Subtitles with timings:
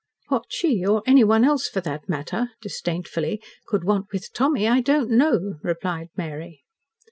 [0.29, 5.11] "What she, or anyone else for that matter," disdainfully, "could want with Tommy, I don't
[5.11, 6.63] know," replied Mary.